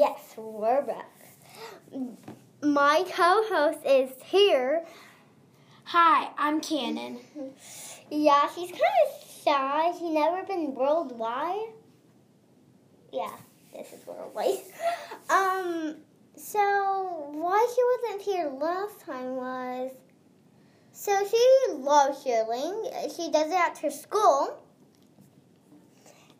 [0.00, 1.10] Yes, we're back.
[2.62, 4.84] My co-host is here.
[5.86, 7.18] Hi, I'm Cannon.
[8.08, 9.90] Yeah, she's kind of shy.
[9.98, 11.72] She's never been worldwide.
[13.12, 13.32] Yeah,
[13.74, 14.60] this is worldwide.
[15.30, 15.96] Um,
[16.36, 19.90] so why she wasn't here last time was
[20.92, 23.16] so she loves cheerleading.
[23.16, 24.62] She does it at her school.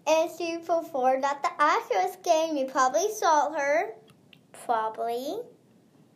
[0.09, 2.57] And she performed at the Astros game.
[2.57, 3.91] You probably saw her.
[4.65, 5.41] Probably.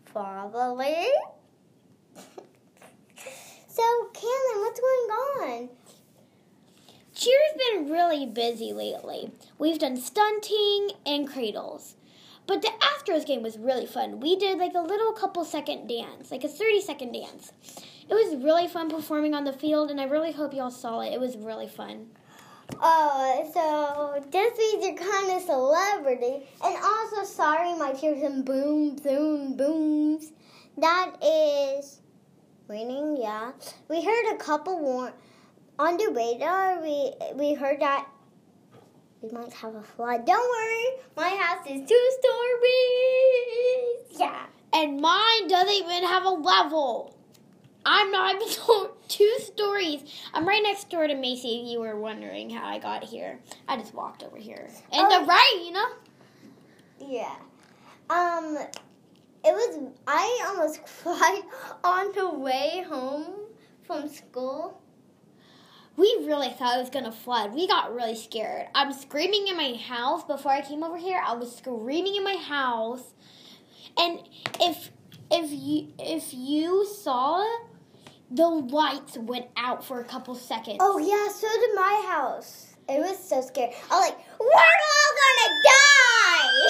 [0.06, 1.06] Probably.
[3.68, 3.82] so,
[4.14, 5.68] Cannon, what's going on?
[7.14, 9.30] Cheer's been really busy lately.
[9.58, 11.96] We've done stunting and cradles.
[12.46, 14.20] But the Astros game was really fun.
[14.20, 17.52] We did like a little couple second dance, like a 30 second dance.
[18.08, 21.12] It was really fun performing on the field, and I really hope y'all saw it.
[21.12, 22.08] It was really fun.
[22.80, 26.46] Oh, so this means you're kind of celebrity.
[26.64, 30.32] And also, sorry, my tears and boom, boom, booms.
[30.78, 32.00] That is
[32.68, 33.52] raining, yeah.
[33.88, 35.12] We heard a couple more
[35.78, 36.80] on the radar.
[36.80, 38.06] We we heard that
[39.20, 40.26] we might have a flood.
[40.26, 44.18] Don't worry, my house is two stories.
[44.18, 44.46] Yeah.
[44.74, 47.14] And mine doesn't even have a level.
[47.84, 48.48] I'm not even
[49.08, 50.02] two stories.
[50.34, 51.60] I'm right next door to Macy.
[51.62, 55.08] If you were wondering how I got here, I just walked over here in Oh.
[55.20, 55.66] the rain.
[55.66, 55.88] You know.
[57.00, 57.34] Yeah.
[58.10, 58.58] Um,
[59.44, 59.92] it was.
[60.06, 61.42] I almost cried
[61.84, 63.34] on the way home
[63.82, 64.78] from school.
[65.96, 67.52] We really thought it was gonna flood.
[67.54, 68.68] We got really scared.
[68.74, 71.20] I'm screaming in my house before I came over here.
[71.24, 73.12] I was screaming in my house,
[73.98, 74.20] and
[74.60, 74.90] if
[75.30, 77.44] if you if you saw,
[78.32, 80.78] the lights went out for a couple seconds.
[80.80, 82.74] Oh yeah, so did my house.
[82.88, 83.72] It was so scary.
[83.90, 86.66] I was like, we're all gonna die.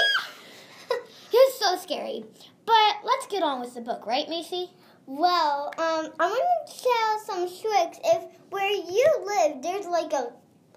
[1.33, 2.25] it was so scary.
[2.67, 4.71] But let's get on with the book, right, Macy?
[5.07, 7.99] well, um, I'm gonna tell some tricks.
[8.05, 10.33] If where you live, there's like a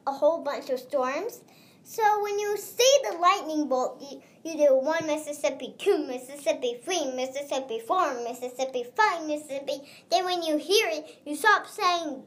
[0.08, 1.42] a whole bunch of storms.
[1.88, 7.12] So when you see the lightning bolt, you, you do one Mississippi, two Mississippi, three
[7.14, 9.88] Mississippi, four Mississippi, five Mississippi.
[10.10, 12.24] Then when you hear it, you stop saying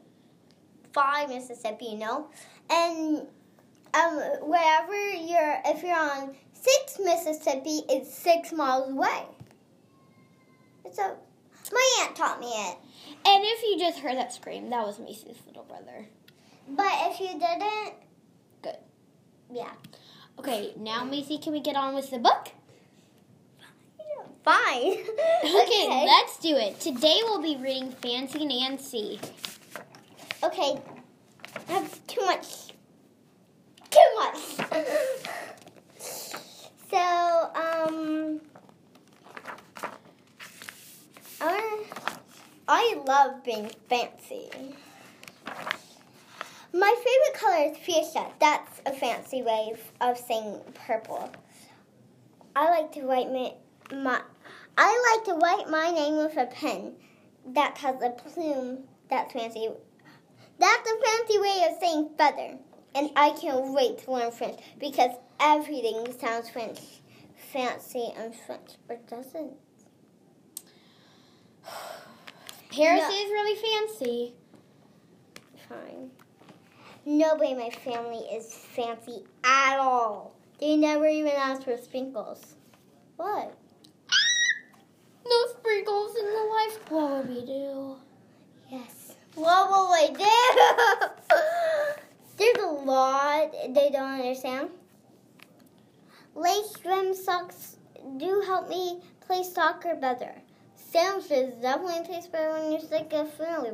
[0.93, 2.29] five Mississippi, you know,
[2.69, 3.27] and
[3.93, 9.25] um, wherever you're, if you're on six Mississippi, it's six miles away.
[10.85, 11.17] It's a
[11.73, 12.77] my aunt taught me it.
[13.25, 16.05] And if you just heard that scream, that was Macy's little brother.
[16.69, 18.08] But if you didn't.
[19.51, 19.71] Yeah.
[20.37, 22.49] Okay, now Macy, can we get on with the book?
[24.43, 24.97] Fine.
[25.43, 26.79] Okay, let's do it.
[26.79, 29.19] Today we'll be reading Fancy Nancy.
[30.43, 30.81] Okay.
[31.67, 32.73] That's too much.
[33.89, 34.37] Too much.
[36.91, 38.41] so, um,
[41.39, 41.83] I,
[42.67, 44.49] I love being fancy.
[46.73, 48.31] My favorite color is fuchsia.
[48.39, 51.31] That's a fancy way of saying purple.
[52.55, 53.53] I like to write my,
[53.95, 54.21] my
[54.77, 56.93] I like to write my name with a pen
[57.47, 58.79] that has a plume.
[59.09, 59.67] That's fancy.
[60.59, 62.57] That's a fancy way of saying feather.
[62.95, 66.79] And I can't wait to learn French because everything sounds French,
[67.51, 69.53] fancy and French, but doesn't.
[72.71, 73.09] Paris No.
[73.09, 74.33] is really fancy.
[75.67, 76.11] Fine.
[77.05, 80.33] Nobody in my family is fancy at all.
[80.59, 82.55] They never even ask for sprinkles.
[83.15, 83.55] What?
[85.25, 86.91] No sprinkles in the life.
[86.91, 87.95] What would we do?
[88.69, 89.15] Yes.
[89.35, 91.35] What will I do?
[92.37, 94.69] There's a lot they don't understand.
[96.35, 97.77] Lace swim socks
[98.17, 100.33] do help me play soccer better.
[100.75, 103.71] Sandwiches definitely taste better when you stick a fairly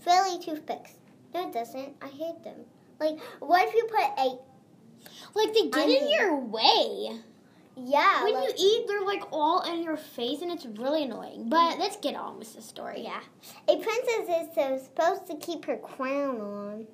[0.00, 0.94] fairly toothpicks.
[1.34, 1.94] No, it doesn't.
[2.00, 2.60] I hate them.
[3.00, 4.38] Like, what if you put a
[5.34, 7.20] Like they get I in mean- your way.
[7.76, 8.22] yeah?
[8.24, 11.48] when like- you eat, they're like all in your face, and it's really annoying.
[11.48, 13.02] But let's get on with the story.
[13.02, 13.20] Yeah.
[13.68, 16.86] A princess is supposed to keep her crown on.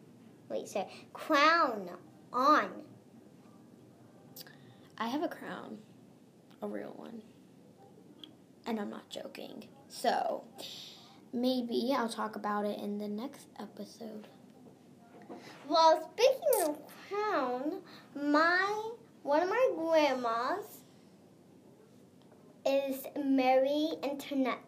[0.48, 0.86] Wait, sorry.
[1.12, 1.90] Crown
[2.32, 2.70] on.
[4.98, 5.78] I have a crown,
[6.62, 7.22] a real one,
[8.66, 9.64] and I'm not joking.
[9.88, 10.44] So
[11.32, 14.26] maybe I'll talk about it in the next episode.
[15.68, 16.78] Well, speaking of
[17.08, 17.80] crown,
[18.14, 18.90] my
[19.22, 20.64] one of my grandmas
[22.66, 24.58] is Marie Antoinette.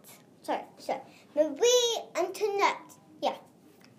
[0.42, 1.00] Sorry, sorry,
[1.34, 2.94] Marie Antoinette.
[3.20, 3.36] Yeah,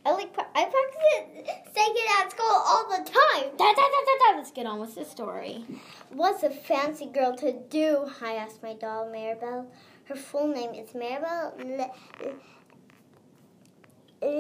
[0.06, 1.46] I like I practice it
[1.76, 3.52] saying it at school all the time.
[3.58, 4.38] Da, da, da, da.
[4.38, 5.66] Let's get on with the story.
[6.10, 8.10] What's a fancy girl to do?
[8.22, 9.68] I asked my doll Maribel.
[10.06, 11.92] Her full name is Maribel Le-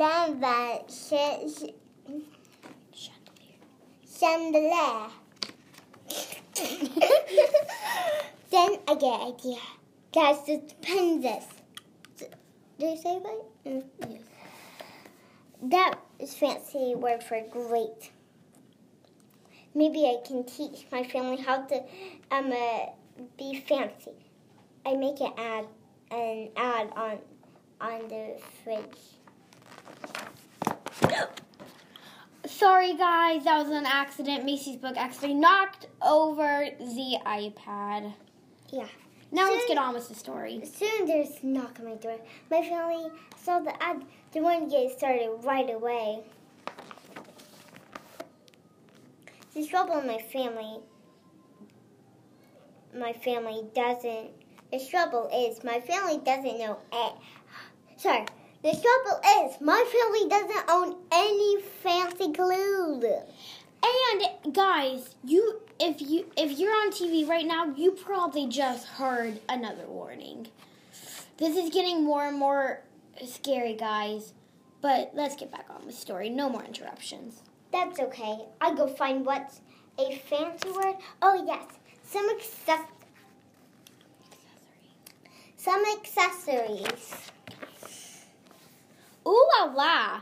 [0.03, 1.71] Lamba Ch-
[2.93, 3.11] Ch-
[4.19, 5.09] Chandelier.
[8.51, 9.61] then I get an idea.
[10.13, 11.45] Guys, this depends.
[12.17, 12.35] Did
[12.81, 13.41] I say right?
[13.65, 14.21] Mm, yes.
[15.61, 18.11] That is fancy word for great.
[19.73, 21.77] Maybe I can teach my family how to
[22.29, 22.87] um uh,
[23.37, 24.17] be fancy.
[24.85, 25.65] I make an ad
[26.11, 27.19] an ad on
[27.79, 29.12] on the fridge.
[32.45, 34.45] Sorry, guys, that was an accident.
[34.45, 38.13] Macy's book actually knocked over the iPad.
[38.71, 38.87] Yeah.
[39.31, 40.61] Now let's get on with the story.
[40.63, 42.19] Soon there's a knock on my door.
[42.51, 43.09] My family
[43.43, 44.03] saw the ad.
[44.31, 46.23] They wanted to get started right away.
[49.55, 50.79] The trouble in my family.
[52.95, 54.29] My family doesn't.
[54.71, 56.77] The trouble is my family doesn't know.
[56.91, 57.13] A,
[57.97, 58.25] sorry.
[58.63, 63.03] The trouble is my family doesn't own any fancy clothes.
[63.83, 69.41] And guys, you if you if you're on TV right now, you probably just heard
[69.49, 70.47] another warning.
[71.37, 72.79] This is getting more and more
[73.25, 74.33] scary, guys.
[74.79, 76.29] But let's get back on with the story.
[76.29, 77.41] No more interruptions.
[77.73, 78.45] That's okay.
[78.61, 79.59] I go find what's
[79.99, 80.95] a fancy word.
[81.21, 81.65] Oh yes,
[82.05, 82.87] some access-
[85.57, 87.32] some accessories.
[89.27, 90.21] Ooh la la!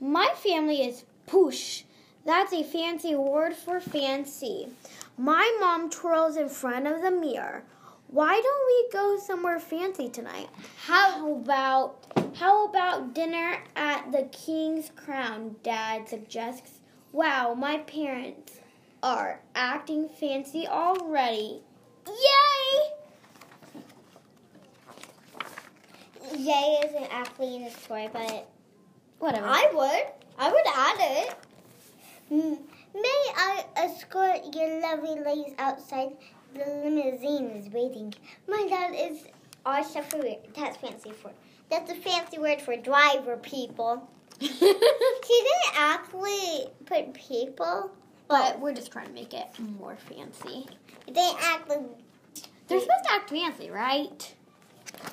[0.00, 1.84] My family is poosh.
[2.24, 4.68] That's a fancy word for fancy.
[5.16, 7.64] My mom twirls in front of the mirror.
[8.08, 10.48] Why don't we go somewhere fancy tonight?
[10.84, 11.96] How about
[12.34, 15.56] how about dinner at the King's Crown?
[15.62, 16.80] Dad suggests.
[17.12, 18.60] Wow, my parents
[19.02, 21.62] are acting fancy already.
[22.06, 23.01] Yay!
[26.36, 28.48] Jay isn't actually in the story, but
[29.22, 29.46] Whatever.
[29.46, 30.04] I would.
[30.36, 31.34] I would add it.
[32.92, 36.16] May I escort your lovely ladies outside?
[36.54, 38.12] The limousine is waiting.
[38.48, 39.20] My dad is
[39.64, 40.34] our chauffeur.
[40.56, 41.30] That's fancy for.
[41.70, 44.10] That's a fancy word for driver, people.
[44.40, 47.92] She didn't actually put people,
[48.26, 49.46] but we're just trying to make it
[49.78, 50.66] more fancy.
[51.06, 51.86] They didn't actually.
[52.66, 54.34] They're supposed to act fancy, right?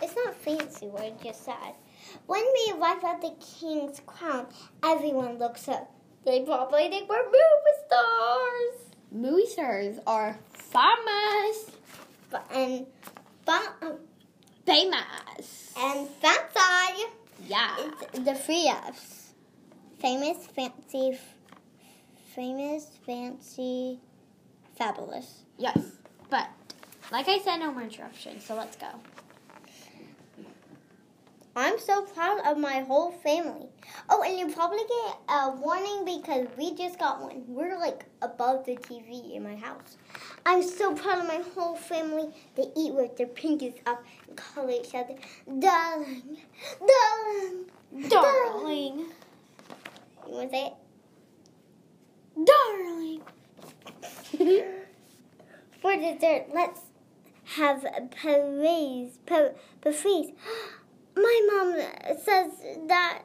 [0.02, 1.74] It's not fancy, word, just sad.
[2.26, 4.48] When we arrive at the king's crown,
[4.84, 5.92] everyone looks up.
[6.26, 8.96] They probably think we're movie stars.
[9.12, 11.72] Movie stars are famous.
[12.30, 12.86] But, and
[13.46, 13.98] fun, um,
[14.66, 15.74] Famous.
[15.78, 17.04] and fancy.
[17.48, 17.76] Yeah.
[17.80, 19.34] It's the three F's.
[20.00, 21.36] Famous, fancy, f-
[22.36, 24.00] famous, fancy,
[24.78, 25.44] fabulous.
[25.58, 25.80] Yes.
[26.30, 26.48] But,
[27.12, 28.88] like I said, no more interruptions, so let's go.
[31.56, 33.68] I'm so proud of my whole family.
[34.10, 37.44] Oh, and you probably get a warning because we just got one.
[37.48, 39.98] We're like above the TV in my house.
[40.46, 42.30] I'm so proud of my whole family.
[42.56, 45.16] They eat with their pinkies up and call each other
[45.60, 46.38] darling,
[46.80, 47.66] darling,
[48.08, 49.06] Darling.
[50.28, 50.74] You want to say
[52.46, 53.22] Darling.
[55.82, 56.82] For dessert, let's
[57.56, 57.86] have
[58.22, 59.18] parades.
[59.26, 60.32] Pa- parades.
[61.22, 62.52] My mom says
[62.88, 63.24] that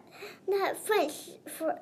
[0.48, 1.12] that French
[1.58, 1.78] for.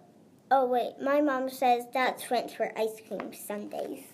[0.51, 4.05] Oh wait, my mom says that's French for ice cream sundaes.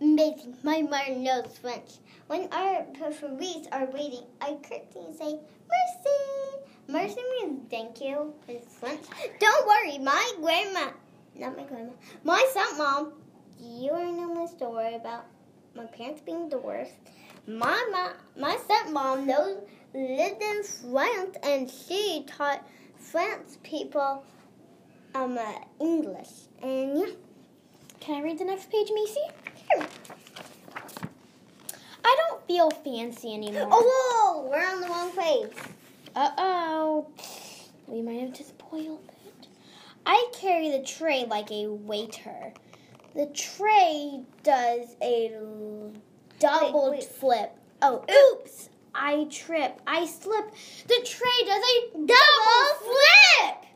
[0.00, 0.56] Amazing.
[0.62, 1.98] My mom knows French.
[2.28, 2.84] When our
[3.20, 6.64] parades are waiting, I curtsy and say merci.
[6.88, 8.32] Merci means thank you.
[8.48, 9.04] It's French.
[9.38, 10.92] Don't worry, my grandma,
[11.36, 11.92] not my grandma,
[12.22, 13.12] my stepmom.
[13.60, 15.26] You already know my story about
[15.76, 16.92] my parents being divorced.
[17.46, 19.58] My mom, my stepmom knows
[19.94, 24.24] lived in France, and she taught France people
[25.14, 26.30] um uh, English.
[26.62, 27.06] And yeah,
[28.00, 29.20] Can I read the next page, Macy?
[29.72, 29.86] Sure.
[32.04, 33.68] I don't feel fancy anymore.
[33.70, 35.52] Oh, whoa, we're on the wrong page.
[36.14, 37.06] Uh oh.
[37.86, 39.46] We might have just spoiled it.
[40.06, 42.52] I carry the tray like a waiter.
[43.14, 45.32] The tray does a
[46.38, 47.04] double wait.
[47.04, 47.52] flip.
[47.80, 48.68] Oh, oops!
[48.94, 49.80] I trip.
[49.86, 50.50] I slip.
[50.86, 53.66] The tray does a Double flip.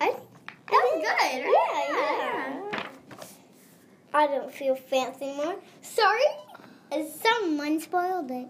[0.00, 1.44] I, that was good.
[1.44, 1.88] Right?
[1.88, 2.82] Yeah, yeah.
[4.12, 5.56] I don't feel fancy anymore.
[5.82, 6.24] Sorry,
[7.20, 8.48] someone spoiled it.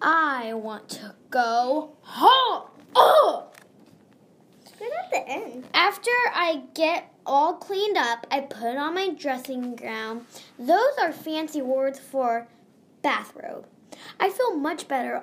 [0.00, 2.70] I want to go home.
[2.94, 3.48] Oh!
[4.80, 5.66] at the end.
[5.74, 10.26] After I get all cleaned up, I put on my dressing gown.
[10.58, 12.48] Those are fancy words for
[13.02, 13.66] bathrobe.
[14.20, 15.22] I feel much better.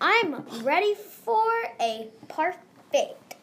[0.00, 1.44] I'm ready for
[1.80, 3.36] a perfect.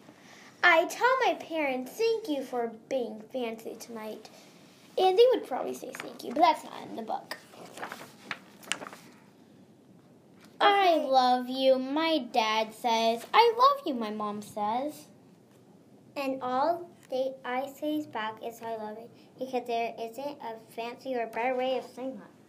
[0.63, 4.29] I tell my parents thank you for being fancy tonight.
[4.97, 7.37] And they would probably say thank you, but that's not in the book.
[10.59, 13.25] I love you, my dad says.
[13.33, 15.07] I love you, my mom says.
[16.15, 21.15] And all they I say back is I love it because there isn't a fancy
[21.15, 22.40] or better way of saying that.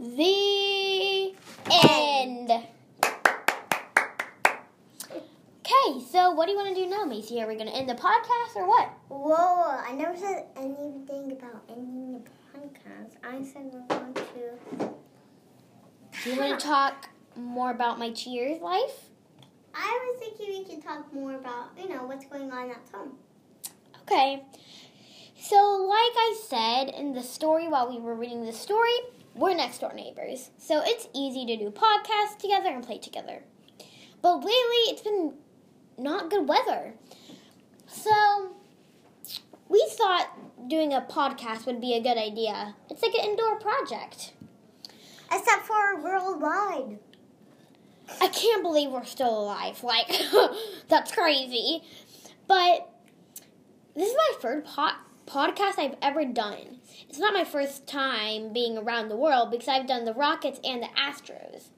[0.00, 1.34] The
[1.70, 2.50] end.
[5.60, 7.42] Okay, so what do you want to do now, Macy?
[7.42, 8.88] Are we going to end the podcast or what?
[9.08, 13.16] Whoa, I never said anything about ending the podcast.
[13.22, 14.94] I said we're going to.
[16.24, 19.10] Do you want to talk more about my Cheers life?
[19.74, 23.18] I was thinking we could talk more about, you know, what's going on at home.
[24.04, 24.44] Okay.
[25.38, 28.88] So, like I said in the story while we were reading the story,
[29.34, 30.50] we're next door neighbors.
[30.58, 33.42] So, it's easy to do podcasts together and play together.
[34.22, 35.34] But lately, it's been
[35.98, 36.94] not good weather.
[37.86, 38.54] So,
[39.68, 40.28] we thought
[40.68, 42.74] doing a podcast would be a good idea.
[42.90, 44.32] It's like an indoor project.
[45.32, 46.98] Except for worldwide.
[48.20, 49.82] I can't believe we're still alive.
[49.90, 50.20] Like,
[50.88, 51.82] that's crazy.
[52.46, 52.88] But
[53.94, 54.94] this is my third pod-
[55.30, 56.80] podcast I've ever done.
[57.08, 60.82] It's not my first time being around the world because I've done the Rockets and
[60.82, 61.68] the Astros.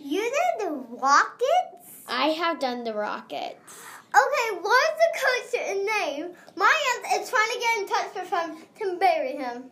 [0.00, 2.04] You did the Rockets?
[2.08, 3.78] I have done the Rockets.
[4.14, 6.30] Okay, what is the coach's name?
[6.56, 9.64] My aunt is trying to get in touch with him to bury him.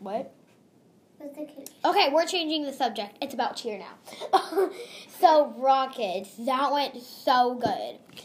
[0.00, 0.32] What?
[1.18, 1.68] What's the coach?
[1.84, 3.16] Okay, we're changing the subject.
[3.22, 4.70] It's about cheer now.
[5.20, 6.34] so, Rockets.
[6.38, 8.22] That went so good.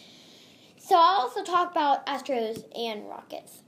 [0.77, 3.61] So, I'll also talk about Astros and Rockets.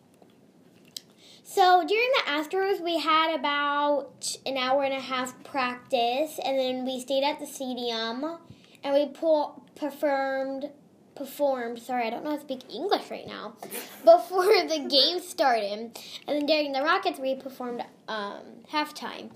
[1.49, 6.85] So, during the Astros, we had about an hour and a half practice, and then
[6.85, 8.37] we stayed at the stadium
[8.83, 10.69] and we pull, performed.
[11.15, 13.55] Performed, sorry, I don't know how to speak English right now.
[14.03, 19.31] Before the game started, and then during the Rockets, we performed um, halftime.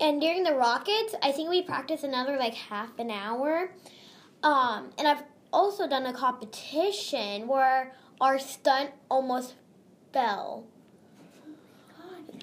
[0.00, 3.72] And during the Rockets, I think we practiced another like half an hour.
[4.44, 9.56] Um, and I've also done a competition where our stunt almost
[10.12, 10.68] fell.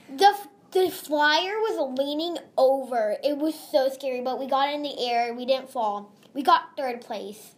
[0.10, 0.36] The
[0.72, 3.18] the flyer was leaning over.
[3.24, 5.34] It was so scary, but we got in the air.
[5.34, 6.14] We didn't fall.
[6.34, 7.56] We got third place.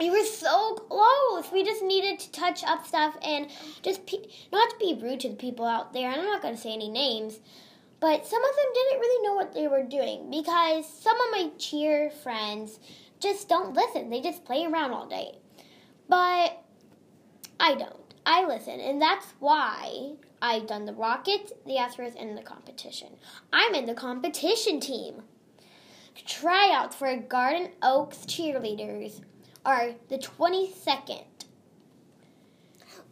[0.00, 1.52] We were so close.
[1.52, 3.48] We just needed to touch up stuff and
[3.82, 6.10] just pe- not to be rude to the people out there.
[6.10, 7.38] I'm not going to say any names,
[8.00, 11.50] but some of them didn't really know what they were doing because some of my
[11.56, 12.80] cheer friends
[13.20, 14.10] just don't listen.
[14.10, 15.36] They just play around all day.
[16.08, 16.64] But
[17.60, 17.96] I don't.
[18.26, 23.10] I listen, and that's why I've done the Rockets, the Astros, and the competition.
[23.52, 25.22] I'm in the competition team.
[26.26, 29.22] Tryouts for Garden Oaks cheerleaders
[29.64, 31.24] are the 22nd.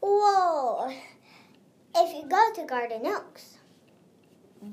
[0.00, 0.92] Whoa.
[1.94, 3.58] If you go to Garden Oaks.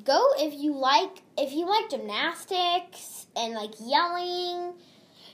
[0.03, 4.73] Go if you like if you like gymnastics and like yelling,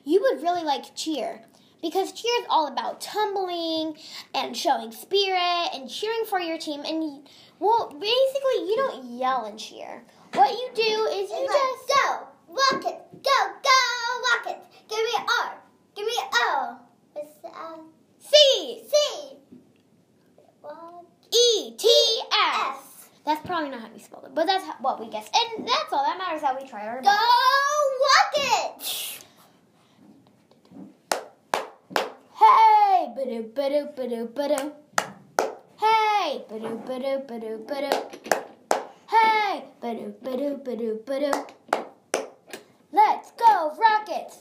[0.04, 1.46] you would really like cheer.
[1.84, 3.98] Because cheer is all about tumbling
[4.34, 7.24] and showing spirit and cheering for your team and you-
[7.60, 10.06] well basically you don't yell and cheer.
[10.34, 13.80] What you do is you It's just like, go, Rockets, go, go,
[14.34, 14.66] Rockets.
[14.88, 15.62] Give me an R.
[15.96, 16.78] Give me an O.
[17.14, 17.50] What's the
[18.20, 19.36] C C?
[20.62, 21.06] What?
[21.36, 21.88] E T
[22.32, 22.78] S.
[22.78, 23.10] S.
[23.26, 25.30] That's probably not how you spell it, but that's how, what we guess.
[25.36, 27.20] And that's all that matters how we try our best.
[27.20, 28.42] Go.
[28.42, 29.20] Rockets.
[32.36, 34.72] Hey, ba-do, ba-do, ba-do, ba-do.
[35.80, 37.92] Hey, ba-do, ba-do, ba-do, ba-do.
[39.08, 41.32] Hey, ba-do, ba-do, ba-do, ba-do.
[42.92, 44.40] Let's go, Rockets!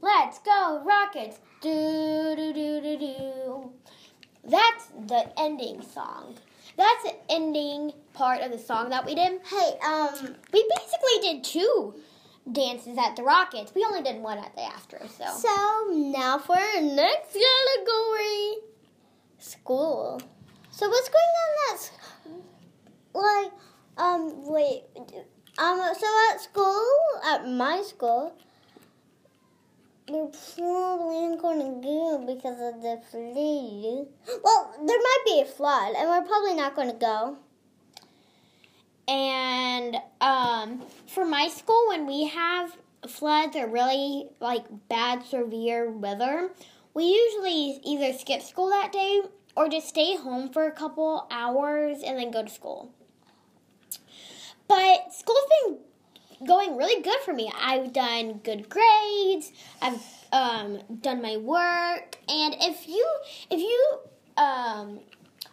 [0.00, 1.40] Let's go, Rockets!
[1.60, 3.70] Do, do, do, do, do.
[4.48, 6.36] That's the ending song.
[6.78, 9.40] That's the ending part of the song that we did.
[9.44, 11.94] Hey, um, We basically did two
[12.50, 13.72] dances at the Rockets.
[13.74, 15.24] We only did one at the Astros, so.
[15.36, 18.56] so now for our next category.
[19.38, 20.20] School.
[20.70, 21.90] So what's going on at
[23.14, 23.52] like
[23.96, 24.82] um wait
[25.58, 26.84] um so at school
[27.24, 28.34] at my school
[30.08, 34.06] we're probably not going to go because of the flood.
[34.42, 37.38] Well, there might be a flood, and we're probably not going to go.
[39.06, 42.76] And um, for my school, when we have
[43.08, 46.50] floods or really like bad severe weather,
[46.94, 49.22] we usually either skip school that day
[49.56, 52.90] or just stay home for a couple hours and then go to school.
[54.68, 55.78] But school's been
[56.46, 57.52] going really good for me.
[57.60, 59.52] I've done good grades.
[59.82, 63.06] I've um, done my work, and if you
[63.50, 63.98] if you
[64.36, 65.00] um,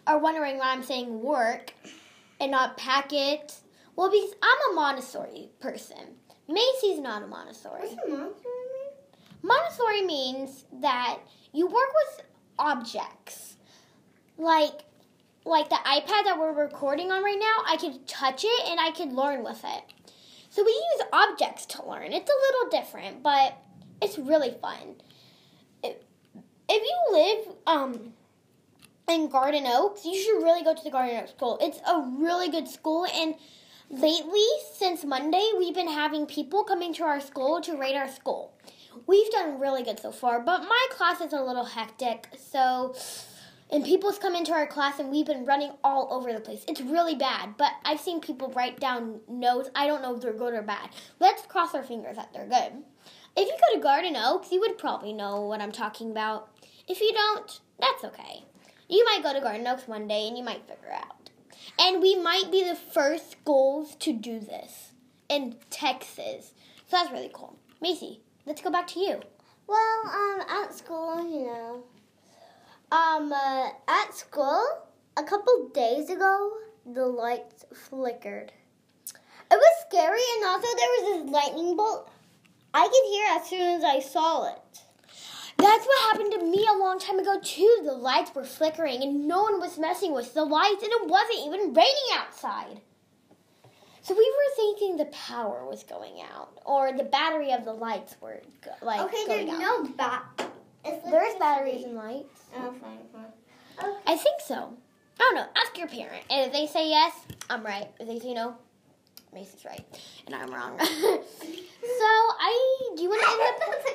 [0.06, 1.74] are wondering why I'm saying work
[2.42, 3.54] and not pack it.
[3.94, 6.16] well, because I'm a Montessori person.
[6.48, 7.88] Macy's not a Montessori.
[7.88, 8.90] What's a monster mean?
[9.42, 11.18] Montessori means that
[11.52, 12.26] you work with
[12.58, 13.56] objects.
[14.36, 14.82] Like
[15.44, 18.90] like the iPad that we're recording on right now, I could touch it and I
[18.90, 19.82] could learn with it.
[20.50, 22.12] So we use objects to learn.
[22.12, 23.56] It's a little different, but
[24.00, 24.96] it's really fun.
[25.82, 25.96] If,
[26.68, 28.12] if you live um
[29.08, 31.58] in Garden Oaks, you should really go to the Garden Oaks school.
[31.60, 33.34] It's a really good school and
[33.90, 38.54] lately since Monday, we've been having people coming to our school to rate our school.
[39.06, 42.94] We've done really good so far, but my class is a little hectic, so
[43.70, 46.62] and people's come into our class and we've been running all over the place.
[46.68, 49.70] It's really bad, but I've seen people write down notes.
[49.74, 50.90] I don't know if they're good or bad.
[51.20, 52.82] Let's cross our fingers that they're good.
[53.34, 56.50] If you go to Garden Oaks, you would probably know what I'm talking about.
[56.86, 58.44] If you don't, that's okay.
[58.92, 61.30] You might go to Garden Oaks one day and you might figure out.
[61.80, 64.92] And we might be the first schools to do this
[65.30, 66.52] in Texas.
[66.88, 67.56] So that's really cool.
[67.80, 69.18] Macy, let's go back to you.
[69.66, 71.84] Well, um, at school, you know,
[72.94, 74.62] um, uh, at school,
[75.16, 76.52] a couple days ago,
[76.84, 78.52] the lights flickered.
[79.50, 82.10] It was scary, and also there was this lightning bolt.
[82.74, 84.82] I could hear as soon as I saw it.
[85.62, 87.80] That's what happened to me a long time ago too.
[87.84, 91.38] The lights were flickering and no one was messing with the lights and it wasn't
[91.46, 92.80] even raining outside.
[94.02, 98.16] So we were thinking the power was going out or the battery of the lights
[98.20, 99.84] were go- like Okay, going there's out.
[99.84, 100.24] no bat.
[100.84, 102.42] There's batteries and lights.
[102.56, 103.32] Oh, fine, fine.
[103.88, 103.98] Okay.
[104.06, 104.74] I think so.
[105.20, 105.46] I don't know.
[105.56, 106.24] Ask your parent.
[106.28, 107.12] And if they say yes,
[107.48, 107.88] I'm right.
[108.00, 108.56] If they say no,
[109.32, 109.84] Macy's right
[110.26, 110.76] and I'm wrong.
[110.80, 111.20] so I
[112.96, 113.40] do you want to end
[113.86, 113.91] the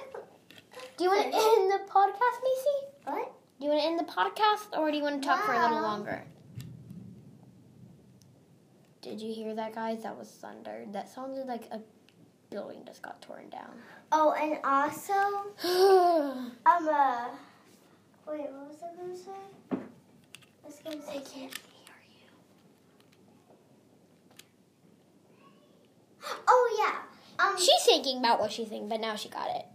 [0.97, 2.87] do you want to end the podcast, Macy?
[3.05, 3.31] What?
[3.59, 5.61] Do you want to end the podcast or do you want to talk for a
[5.61, 6.23] little longer?
[9.01, 10.03] Did you hear that, guys?
[10.03, 10.85] That was thunder.
[10.91, 11.79] That sounded like a
[12.49, 13.69] building just got torn down.
[14.11, 15.13] Oh, and also,
[15.63, 17.27] I um, uh,
[18.27, 19.31] wait, what was I gonna say?
[19.71, 21.13] I was gonna say.
[21.13, 22.29] can't hear you.
[26.47, 27.45] Oh yeah.
[27.45, 27.57] Um.
[27.57, 29.65] She's thinking about what she's thinking, but now she got it.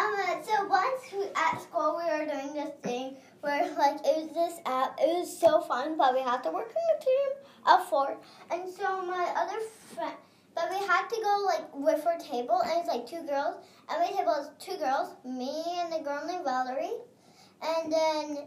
[0.00, 0.42] Um.
[0.42, 4.58] So once we, at school we were doing this thing where like it was this
[4.64, 4.98] app.
[4.98, 7.28] It was so fun, but we had to work in a team
[7.66, 8.16] of four.
[8.50, 9.60] And so my other
[9.94, 10.14] friend,
[10.54, 13.56] but we had to go like with our table, and it's like two girls.
[13.90, 16.96] And my table is two girls, me and the girl named Valerie,
[17.62, 18.38] and then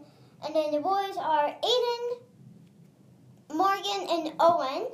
[0.44, 2.04] and then the boys are Aiden,
[3.54, 4.88] Morgan, and Owen.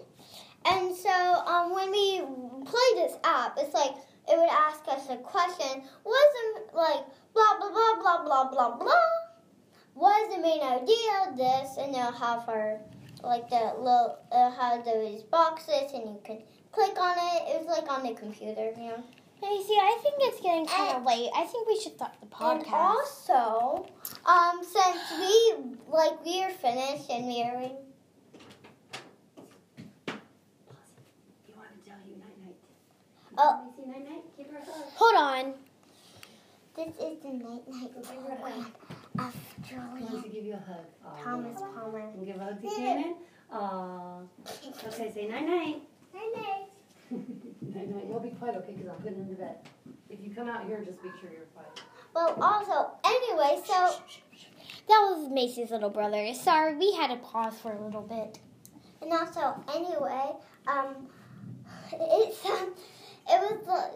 [0.67, 2.21] And so um, when we
[2.67, 3.95] play this app, it's like
[4.31, 5.83] it would ask us a question.
[6.05, 9.11] Wasn't like blah blah blah blah blah blah blah.
[9.95, 11.77] What is the main idea of this?
[11.79, 12.81] And they'll have our
[13.23, 17.43] like the little uh, have those boxes, and you can click on it.
[17.49, 19.05] It was like on the computer, you know.
[19.43, 21.31] Hey, see, I think it's getting kind of late.
[21.35, 22.67] I think we should start the podcast.
[22.67, 23.87] And also,
[24.27, 25.55] um, since we
[25.89, 27.73] like we are finished and we are in
[31.49, 32.57] You want to tell you night night.
[33.43, 33.65] Oh.
[33.65, 34.23] Macy, night night.
[34.37, 34.85] Give her a hug.
[34.97, 35.55] Hold on.
[36.77, 38.67] this is the night night Go give her a program
[39.17, 39.29] hug.
[39.29, 39.35] of
[39.67, 40.85] She wants Julia to give you a hug.
[41.07, 41.23] Aw.
[41.23, 42.01] Thomas Palmer.
[42.01, 43.15] And give a hug to Shannon.
[43.51, 44.19] Aw.
[44.89, 45.83] Okay, say night night.
[46.13, 46.67] Night night.
[47.11, 48.05] night night.
[48.09, 48.73] You'll be quiet, okay?
[48.75, 49.57] Because I'm putting him to bed.
[50.11, 51.81] If you come out here, just make sure you're quiet.
[52.15, 53.95] Well, also, anyway, so
[54.89, 56.35] That was Macy's little brother.
[56.35, 58.39] Sorry, we had to pause for a little bit.
[59.01, 60.33] and also, anyway,
[60.67, 61.09] um,
[61.93, 62.80] it's um, it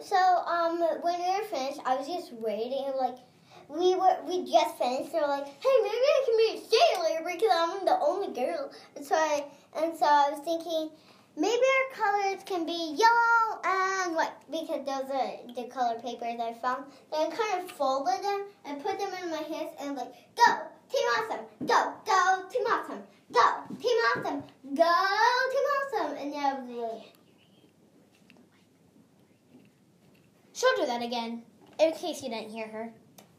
[0.01, 3.17] so um when we were finished, I was just waiting like.
[3.67, 5.11] We were we just finished.
[5.11, 8.69] They were like, "Hey, maybe I can be a sailor because I'm the only girl."
[8.95, 10.91] And so I and so I was thinking,
[11.35, 16.53] maybe our colors can be yellow and white because those are the color papers I
[16.61, 16.85] found.
[17.11, 20.49] Then I kind of folded them and put them in my hands and like, go,
[20.91, 23.01] Team Awesome, go, go, Team Awesome,
[23.33, 23.45] go,
[23.81, 24.43] Team Awesome,
[24.75, 24.93] go,
[25.51, 27.14] Team Awesome, and that was really.
[30.55, 31.43] She'll do that again,
[31.79, 32.89] in case you didn't hear her.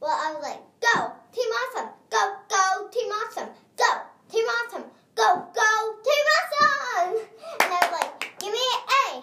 [0.01, 3.91] Well, I was like, go, Team Awesome, go, go, Team Awesome, go,
[4.31, 7.27] Team Awesome, go, go, Team Awesome,
[7.61, 9.23] and I was like, give me an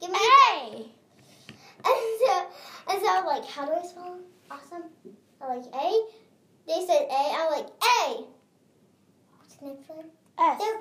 [0.00, 0.94] give me an A.
[1.84, 1.94] Hey!
[2.88, 3.14] And so,
[3.54, 4.18] how do I spell
[4.50, 4.84] awesome?
[5.40, 6.04] I like A.
[6.66, 7.12] They said A.
[7.12, 7.66] I like
[8.08, 8.24] A.
[9.38, 10.06] What's the next one?
[10.38, 10.58] S.
[10.58, 10.80] They're-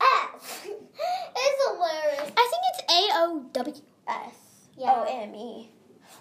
[0.00, 0.66] F.
[0.66, 2.32] it's hilarious.
[2.36, 3.74] I think it's A O W
[4.08, 4.34] S
[4.80, 5.70] O M E.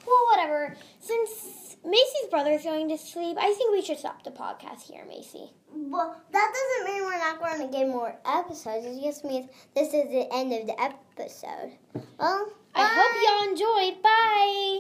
[0.05, 0.75] Well, whatever.
[0.99, 5.04] Since Macy's brother is going to sleep, I think we should stop the podcast here,
[5.08, 5.52] Macy.
[5.73, 8.86] Well, that doesn't mean we're not going to get more episodes.
[8.86, 11.71] It just means this is the end of the episode.
[12.19, 14.04] Well, I hope y'all enjoyed.
[14.04, 14.80] Bye.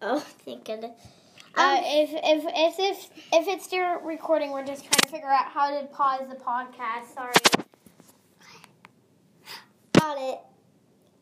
[0.00, 0.92] Oh, thank goodness.
[1.56, 5.28] Uh, Um, if, if if if if it's still recording, we're just trying to figure
[5.28, 7.14] out how to pause the podcast.
[7.14, 7.32] Sorry.
[9.98, 10.38] got it.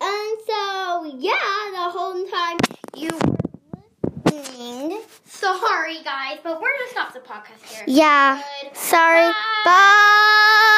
[0.05, 2.59] And so, yeah, the whole time
[2.97, 3.37] you were
[4.33, 5.01] listening.
[5.25, 7.85] Sorry, guys, but we're gonna stop the podcast here.
[7.87, 8.43] Yeah.
[8.63, 8.77] Good.
[8.77, 9.29] Sorry.
[9.29, 9.35] Bye.
[9.65, 10.69] Bye.